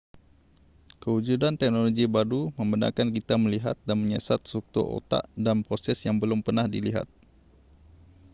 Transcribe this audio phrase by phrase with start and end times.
[1.01, 6.65] kewujudan teknologi baru membenarkan kita melihat dan menyiasat struktur otak dan proses yang belum pernah
[6.75, 7.05] dilihat